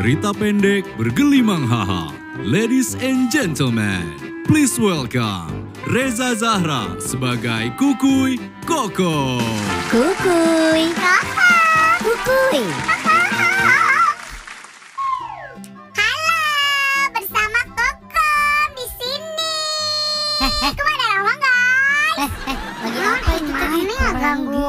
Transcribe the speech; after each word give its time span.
Cerita 0.00 0.32
pendek 0.32 0.88
bergelimang 0.96 1.68
haha. 1.68 2.08
Ladies 2.40 2.96
and 3.04 3.28
gentlemen, 3.28 4.16
please 4.48 4.80
welcome 4.80 5.68
Reza 5.92 6.32
Zahra 6.32 6.96
sebagai 6.96 7.68
Kukuy 7.76 8.40
Koko. 8.64 9.36
Kukuy. 9.92 10.88
Kukuy. 12.00 12.64
Halo, 15.92 16.40
bersama 17.12 17.60
Kokom 17.76 18.68
di 18.72 18.86
sini. 18.96 19.56
Ke 20.64 20.80
mana 20.80 21.04
Rama 21.12 21.34
guys? 21.36 22.16
Eh, 22.24 22.30
eh, 22.48 22.58
lagi 22.88 23.00
apa 23.04 23.32
ini 23.76 23.92
nggak 24.00 24.16
ganggu, 24.16 24.64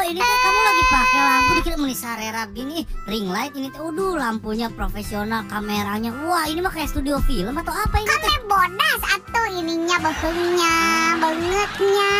Oh, 0.00 0.08
ini 0.08 0.16
teh 0.16 0.38
kamu 0.40 0.60
lagi 0.64 0.84
pakai 0.88 1.20
lampu 1.20 1.50
dikira 1.60 1.76
meni 1.76 1.92
sarera 1.92 2.42
gini. 2.48 2.88
Ring 3.04 3.28
light 3.28 3.52
ini 3.52 3.68
teh. 3.68 3.76
Waduh, 3.76 4.16
lampunya 4.16 4.72
profesional, 4.72 5.44
kameranya. 5.44 6.08
Wah, 6.24 6.48
ini 6.48 6.64
mah 6.64 6.72
kayak 6.72 6.88
studio 6.88 7.20
film 7.20 7.52
atau 7.52 7.68
apa 7.68 8.00
ini? 8.00 8.08
Kami 8.08 8.48
bodas 8.48 9.00
atau 9.04 9.44
ininya 9.52 10.00
behengnya, 10.00 10.76
bangetnya. 11.20 12.12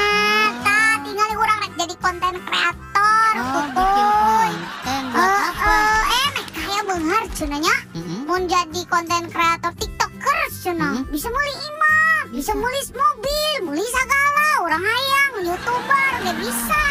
Tak 0.61 1.09
tinggal 1.09 1.29
orang 1.33 1.57
rek 1.59 1.73
jadi 1.81 1.95
konten 1.97 2.35
kreator. 2.45 3.33
Oh, 3.41 3.65
bikin 3.73 4.07
konten 4.13 5.03
buat 5.09 5.25
Eh, 5.25 5.41
apa? 5.49 5.73
eh, 6.05 6.29
eh, 6.37 6.45
kayak 6.53 6.83
beunghar 6.85 7.25
cenanya. 7.33 7.75
Mm-mm. 7.97 8.29
Mau 8.29 8.37
jadi 8.45 8.81
konten 8.85 9.25
kreator 9.33 9.73
TikToker 9.81 10.39
cenah. 10.61 11.01
Hmm. 11.01 11.09
Bisa 11.09 11.33
muli 11.33 11.55
imam, 11.57 12.25
bisa 12.29 12.53
Bisa. 12.53 12.61
muli 12.61 12.81
mobil, 12.93 13.57
muli 13.65 13.85
segala. 13.89 14.29
Orang 14.61 14.85
hayang, 14.85 15.33
youtuber, 15.49 16.13
gak 16.21 16.37
bisa. 16.37 16.83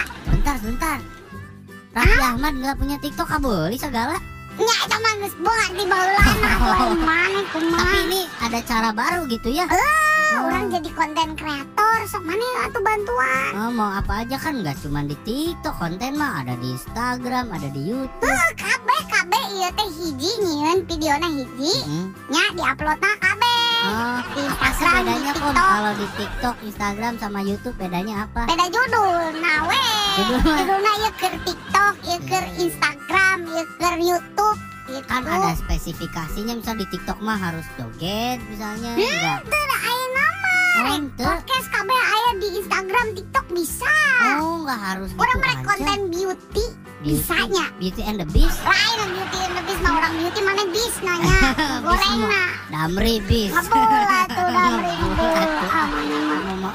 Raffi 1.99 2.23
Ahmad 2.23 2.53
nggak 2.55 2.77
punya 2.77 2.95
TikTok 2.97 3.27
ah 3.27 3.39
boleh 3.39 3.75
segala. 3.75 4.15
Nya 4.55 4.75
eta 4.81 4.97
mah 4.97 5.13
geus 5.17 5.35
di 5.69 5.83
aku 5.83 6.67
lain 6.67 6.99
mana 6.99 7.39
Tapi 7.41 7.51
kumaha. 7.53 7.95
ini 8.01 8.21
ada 8.37 8.59
cara 8.61 8.89
baru 8.91 9.23
gitu 9.25 9.49
ya. 9.49 9.63
Ah, 9.65 10.41
Orang 10.41 10.67
jadi 10.69 10.87
konten 10.91 11.33
kreator, 11.33 11.99
sok 12.05 12.23
mana 12.23 12.43
atuh 12.61 12.79
bantuan. 12.79 13.49
Oh, 13.57 13.71
mau 13.73 13.89
apa 13.89 14.21
aja 14.21 14.35
kan 14.35 14.59
nggak 14.59 14.79
cuma 14.79 15.01
di 15.01 15.15
TikTok 15.19 15.75
konten 15.75 16.15
mah 16.15 16.39
ada 16.39 16.55
di 16.55 16.71
Instagram, 16.71 17.49
ada 17.49 17.67
di 17.67 17.81
YouTube. 17.81 18.23
Eh, 18.25 18.49
kabeh 18.53 19.01
kabeh 19.05 19.43
ieu 19.53 19.69
teh 19.73 19.89
hiji 19.89 20.31
nyieun 20.39 20.79
videona 20.85 21.27
hiji, 21.29 21.73
Mm. 21.81 22.07
nya 22.27 22.43
diuploadna 22.53 23.11
kabeh. 23.17 23.57
Oh, 23.79 24.19
Di 24.29 24.41
Instagram, 24.43 24.91
di 24.91 24.99
bedanya 25.01 25.31
kok 25.31 25.39
TikTok. 25.41 25.65
kalau 25.65 25.91
di 25.95 26.07
TikTok, 26.13 26.55
Instagram 26.63 27.13
sama 27.17 27.39
YouTube 27.41 27.77
bedanya 27.77 28.15
apa? 28.21 28.41
Beda 28.45 28.65
judul, 28.67 29.23
nah 29.39 29.59
we. 29.65 29.81
Judul 30.15 30.39
mah. 30.41 30.57
Judulna 30.61 30.91
ieu 30.99 31.11
keur 31.15 31.35
TikTok, 31.41 31.68
ieu 32.03 32.19
keur 32.23 32.45
Hmm. 32.45 32.61
Instagram, 32.61 33.37
keur 33.75 33.95
YouTube 33.97 34.59
gitu. 34.87 35.05
Kan 35.05 35.23
ada 35.23 35.53
spesifikasinya 35.55 36.53
misal 36.55 36.75
di 36.75 36.87
TikTok 36.87 37.19
mah 37.19 37.37
harus 37.37 37.65
joget 37.75 38.39
misalnya 38.45 38.91
Hmm, 38.91 39.01
enggak. 39.01 39.39
Teu 39.45 39.63
da 39.63 39.77
aya 39.79 40.05
nama. 40.11 40.53
Oh, 40.71 40.93
ente. 40.93 41.21
podcast 41.21 41.67
kabeh 41.69 41.99
aya 41.99 42.29
di 42.37 42.47
Instagram, 42.55 43.05
TikTok 43.13 43.45
bisa. 43.49 43.95
Oh, 44.37 44.61
enggak 44.61 44.79
harus 44.81 45.09
gitu 45.09 45.19
Orang 45.19 45.37
merek 45.37 45.53
aja. 45.53 45.65
konten 45.65 45.99
beauty, 46.09 46.65
Beauty, 46.99 47.15
bisanya. 47.15 47.65
Beauty 47.77 48.01
and 48.01 48.17
the 48.17 48.27
Beast. 48.27 48.59
lain 48.61 49.09
beauty 49.09 49.37
and 49.39 49.53
the 49.53 49.63
beast 49.63 49.79
mah 49.79 49.93
orang 49.95 50.13
beauty 50.15 50.39
mana 50.41 50.63
bis 50.67 50.95
nanya 50.99 51.37
goreng 51.85 52.19
na 52.21 52.43
Damri 52.69 53.15
Beast. 53.23 53.55
lah 53.55 54.23
tuh 54.27 54.47
damri 54.47 54.93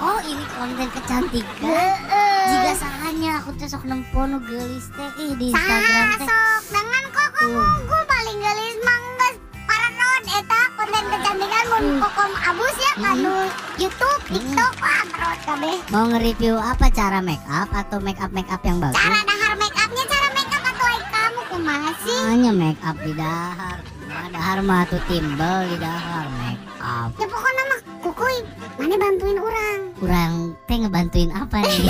oh 0.03 0.19
ini 0.23 0.45
konten 0.51 0.89
kecantikan. 0.91 1.93
Jika 2.45 2.73
sahanya 2.77 3.31
aku 3.39 3.51
teh 3.55 3.65
sok 3.65 3.85
nempo 3.85 4.21
nu 4.23 4.39
geulis 4.41 4.87
teh 4.91 5.11
ih 5.19 5.33
di 5.35 5.47
Instagram 5.51 6.07
teh. 6.15 6.27
sok 6.27 6.63
dengan 6.71 7.03
Tuh. 7.35 7.51
unggul 7.51 8.03
paling 8.07 8.39
gelis 8.39 8.77
manggas 8.81 9.35
para 9.63 9.89
non 9.93 10.23
eta 10.25 10.61
konten 10.73 11.05
kecantikan 11.07 11.65
mun 11.67 11.83
Hmm. 11.85 12.01
kokom 12.01 12.33
abus 12.33 12.77
ya 12.79 12.93
Hmm. 12.95 13.05
kanu 13.05 13.35
YouTube 13.77 14.23
TikTok 14.27 14.73
wah 14.79 15.03
perot 15.07 15.39
kabeh 15.45 15.77
Mau 15.89 16.05
nge-review 16.07 16.55
apa 16.57 16.87
cara 16.89 17.19
make 17.21 17.45
up 17.47 17.69
atau 17.71 17.99
make 17.99 18.17
up 18.19 18.31
make 18.31 18.49
up 18.49 18.63
yang 18.63 18.79
bagus? 18.79 18.97
cara 18.97 19.21
dahar 19.21 19.53
make 19.57 19.77
upnya 19.77 20.05
cara 20.07 20.29
make 20.31 20.51
up 20.51 20.65
atau 20.65 20.87
kamu 21.07 21.41
kumaha 21.51 21.91
sih 22.01 22.21
Hanya 22.25 22.51
make 22.51 22.81
up 22.81 22.97
di 22.99 23.13
dahar. 23.13 23.77
Nah, 24.07 24.27
dahar 24.31 24.59
mah 24.61 24.83
tuh 24.87 25.03
timbel 25.05 25.59
di 25.67 25.77
dahar 25.77 26.25
make 26.39 26.63
up. 26.79 27.09
ya 27.15 27.27
pokoknya 27.27 27.63
kukuy 28.05 28.37
mana 28.77 28.95
bantuin 28.95 29.39
orang 29.39 29.81
Kurang 29.97 30.33
teh 30.65 30.77
ngebantuin 30.77 31.31
apa 31.31 31.57
nih? 31.59 31.81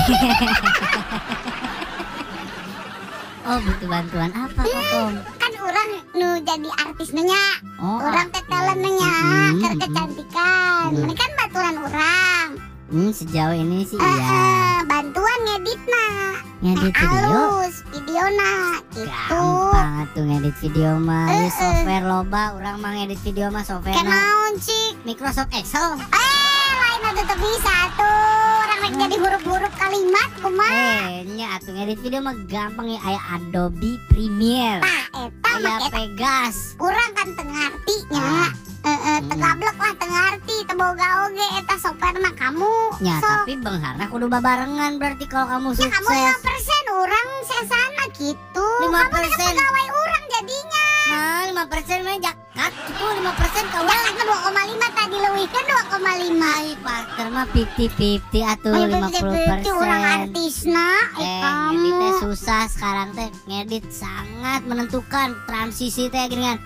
oh 3.45 3.59
butuh 3.61 3.89
bantuan 3.89 4.31
apa 4.31 4.63
kokom? 4.63 5.13
kan 5.35 5.53
orang 5.59 5.89
nu 6.15 6.29
jadi 6.41 6.69
artis 6.81 7.11
nya 7.13 7.45
Oh, 7.77 7.99
orang 8.01 8.31
teh 8.31 8.45
talent 8.47 8.79
nya 8.79 9.11
Mm-mm, 9.11 9.59
keur 9.59 9.73
mm-mm. 9.73 9.83
kecantikan 9.83 10.87
Mm. 10.87 11.01
ini 11.03 11.15
kan 11.15 11.31
baturan 11.35 11.77
orang 11.81 12.49
Hmm, 12.85 13.11
sejauh 13.11 13.51
ini 13.53 13.83
sih 13.83 13.97
Eh, 13.97 14.05
iya. 14.07 14.85
bantuan 14.85 15.39
ngedit 15.43 15.81
nah 15.85 16.37
Ngedit 16.61 16.93
video 16.93 17.41
halus 17.43 17.75
video 17.91 18.25
nah 18.31 18.71
gitu 18.93 19.45
gampang 19.85 20.09
tuh 20.11 20.25
ngedit 20.25 20.57
video 20.63 20.97
mah. 20.97 21.29
Eh. 21.29 21.53
software 21.53 22.05
loba, 22.05 22.57
orang 22.57 22.81
mah 22.81 22.97
ngedit 22.97 23.21
video 23.21 23.47
mah 23.49 23.61
software 23.61 23.93
na 23.93 24.01
kenaon 24.01 24.55
sih 24.59 24.97
Microsoft 25.05 25.53
Excel. 25.53 26.01
eh 26.01 26.71
lain 26.75 27.03
ada 27.05 27.23
tuh 27.23 27.37
bisa 27.39 27.75
tuh 27.93 28.17
orang 28.63 28.79
rek 28.81 28.93
jadi 28.97 29.17
huruf-huruf 29.19 29.73
kalimat 29.77 30.29
kumaha 30.41 31.13
Eh, 31.13 31.29
nya 31.29 31.47
atuh 31.55 31.73
ngedit 31.75 32.01
video 32.01 32.21
mah 32.21 32.33
gampang 32.47 32.89
ya 32.89 33.01
aya 33.03 33.21
Adobe 33.31 34.01
Premiere. 34.09 34.81
tah 34.81 35.05
eta 35.21 35.51
Aya 35.55 35.77
Pegas. 35.87 36.57
urang 36.79 37.11
kan 37.13 37.29
tengah 37.35 37.61
artinya 37.69 38.25
Ah, 38.25 38.51
eh 38.85 38.99
eh 39.07 39.17
Hmm. 39.17 39.29
tegablek 39.31 39.77
lah 39.79 39.95
tengah 39.95 40.23
arti 40.31 40.57
teboga 40.65 41.07
oge 41.25 41.47
eta 41.57 41.75
software 41.79 42.19
mah 42.19 42.35
kamu 42.35 42.73
Ya, 43.01 43.17
sok 43.19 43.45
tapi 43.45 43.53
Bengharna 43.59 44.05
kudu 44.09 44.27
babarengan 44.27 44.97
berarti 44.97 45.25
kalau 45.27 45.45
kamu 45.47 45.69
Ya 45.75 45.89
kamu 45.89 46.09
sukses. 46.09 46.33
5 46.33 46.41
persen 46.43 46.83
orang 46.91 47.29
sesana 47.45 48.05
gitu. 48.15 48.54
5%. 48.87 48.95
Kamu 48.95 49.29
kan 49.31 49.55
pegawai 49.55 49.87
orang 49.93 50.25
jadinya. 50.31 50.83
Nah, 51.05 51.41
5% 51.47 52.01
mah 52.01 52.17
jakat 52.19 52.73
itu 52.87 53.05
5% 53.05 53.67
kawan. 53.69 53.89
Jangan 53.89 54.13
ke 54.13 54.25
2,5 54.25 54.53
tadi 54.91 55.17
lebih 55.19 55.47
ke 55.47 55.61
2,5. 55.63 56.49
Ai, 56.55 56.69
partner 56.79 57.27
mah 57.29 57.47
50-50 57.47 58.41
atuh 58.43 58.73
Ayo 58.73 58.87
50%. 58.91 59.73
orang 59.75 60.03
artisna, 60.19 60.89
eh, 61.15 61.23
Eh, 61.23 61.41
kamu. 61.41 61.73
ngedit 61.75 61.93
teh 61.95 62.13
susah 62.21 62.63
sekarang 62.67 63.09
teh 63.13 63.29
ngedit 63.47 63.85
sangat 63.91 64.61
menentukan 64.63 65.29
transisi 65.45 66.09
teh 66.09 66.25
gini 66.27 66.45
kan. 66.47 66.59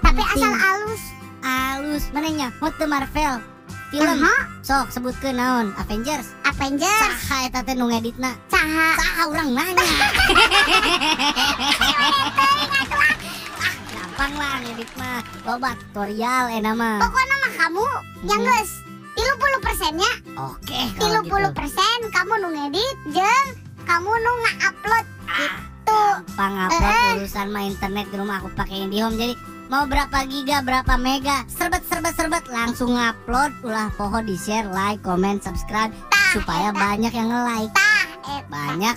Tapi 0.00 0.22
asal 0.24 0.52
alus. 0.52 1.02
alus 1.40 2.04
mananya 2.10 2.50
hot 2.56 2.74
the 2.76 2.84
Marvel 2.84 3.38
film 3.88 4.18
Aha, 4.18 4.34
sok 4.60 4.90
sebutkeun 4.90 5.32
naon 5.34 5.66
Avengers 5.76 6.34
Avengers, 6.58 6.90
saha 6.90 7.46
eta 7.46 7.62
teh 7.62 7.78
nu 7.78 7.86
ngeditna. 7.86 8.34
Saha. 8.50 8.98
saha 8.98 9.22
urang 9.30 9.54
nanya 9.54 9.78
ah 9.78 10.10
gampang 13.94 14.34
lah 14.34 14.58
ngedit 14.66 14.90
mah. 14.98 15.22
Loba 15.46 15.78
tutorial 15.78 16.50
eta 16.50 16.74
mah. 16.74 16.98
Pokoknya 16.98 17.36
mah 17.38 17.52
kamu 17.54 17.86
yang 18.26 18.42
Hmm. 18.42 18.50
geus 18.50 18.70
30 19.14 19.62
persennya, 19.62 20.12
oke 20.34 20.80
30 20.98 20.98
kalau 20.98 21.22
gitu. 21.22 21.54
persen 21.54 21.98
kamu 22.10 22.32
nu 22.36 22.48
ngedit, 22.50 22.96
jeung 23.14 23.46
kamu 23.82 24.10
nu 24.10 24.32
nge-upload 24.42 25.06
gitu. 25.38 26.00
gampang 26.34 26.54
upload 26.66 27.14
urusan 27.18 27.48
mah 27.48 27.64
internet 27.64 28.06
di 28.10 28.16
rumah 28.18 28.38
aku 28.38 28.50
pakai 28.52 28.82
IndiHome 28.84 29.14
jadi 29.14 29.34
mau 29.66 29.86
berapa 29.86 30.26
giga 30.26 30.58
berapa 30.60 30.94
mega 30.98 31.46
serbet 31.46 31.86
serbet 31.86 32.14
serbet 32.14 32.42
langsung 32.50 32.98
upload. 32.98 33.54
Ulah 33.62 33.94
poho 33.94 34.18
di 34.20 34.34
share 34.34 34.66
like 34.68 34.98
comment 35.00 35.38
subscribe 35.38 35.94
supaya 36.30 36.68
banyak 36.70 37.08
yang 37.10 37.28
nge-like 37.28 37.72
banyak 38.46 38.96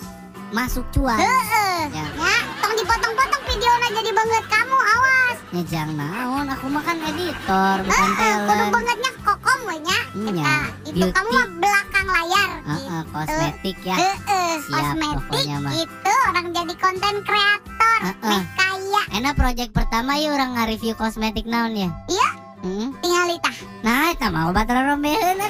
masuk 0.52 0.84
cuan 0.92 1.16
Heeh. 1.16 1.88
ya 1.90 2.06
Ya, 2.14 2.36
tong 2.60 2.76
dipotong-potong 2.76 3.44
videonya 3.46 3.90
jadi 3.94 4.12
banget 4.12 4.44
kamu, 4.48 4.78
awas. 4.78 5.36
nyejang 5.50 5.90
naon 5.94 6.46
aku 6.46 6.66
mah 6.68 6.80
kan 6.82 6.98
editor 7.02 7.76
bukan 7.82 7.92
Heeh, 8.10 8.36
kudu 8.38 8.48
talent 8.48 8.72
bangetnya 8.72 9.12
kokom 9.22 9.60
we 9.64 9.76
nya. 9.80 10.00
Iya, 10.14 10.56
itu 10.86 11.06
kamu 11.08 11.30
mah 11.30 11.48
belakang 11.58 12.08
layar. 12.10 12.50
Heeh, 12.66 13.02
kosmetik 13.08 13.78
ya 13.82 13.96
Heeh, 13.96 14.54
kosmetik 14.62 15.48
itu 15.74 16.14
orang 16.26 16.48
jadi 16.52 16.74
konten 16.76 17.16
kreator, 17.24 18.00
kaya. 18.20 19.02
enak 19.14 19.34
project 19.34 19.72
pertama 19.72 20.16
yuk 20.16 20.32
orang 20.32 20.52
nge-review 20.54 20.94
kosmetik 20.94 21.44
naon 21.46 21.74
ya 21.74 21.90
Iya. 22.08 22.30
Hmm? 22.62 22.94
Tinggal 23.00 23.26
litah. 23.28 23.58
nah 23.82 24.12
itu 24.12 24.28
mau 24.30 24.52
batal 24.52 24.86
rombeun 24.86 25.18
Ya 25.18 25.50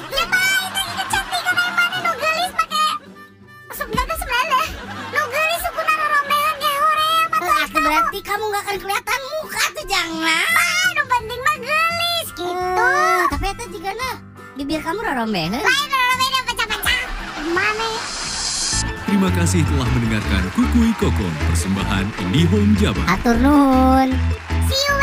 Kamu 8.21 8.43
nggak 8.47 8.63
akan 8.63 8.77
kelihatan 8.77 9.19
muka 9.33 9.63
tuh 9.73 9.85
jangan 9.89 10.45
Ah, 10.53 10.87
nu 10.93 11.03
penting 11.09 11.41
mah 11.41 11.57
gelis 11.57 12.27
gitu. 12.31 12.45
Eh, 12.47 13.21
tapi 13.33 13.45
itu 13.49 13.65
juga 13.79 13.91
na 13.97 14.11
bibir 14.53 14.79
kamu 14.79 14.99
rorombeun 15.01 15.51
Lain 15.57 15.89
rombean 15.89 16.31
yang 16.31 16.45
pecah-pecah. 16.45 17.01
Mana? 17.51 17.89
Terima 19.09 19.27
Terima 19.27 19.29
kasih 19.35 19.61
telah 19.67 19.89
mendengarkan 19.91 20.43
Kukui 20.55 20.91
Kokon 20.97 21.33
persembahan 21.51 22.05
IndiHome 22.29 22.73
Jabar. 22.79 23.05
Atur 23.09 23.35
nuhun. 23.41 24.09
See 24.69 24.81
you 24.87 25.01